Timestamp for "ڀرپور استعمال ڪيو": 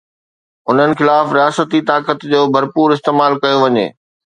2.53-3.57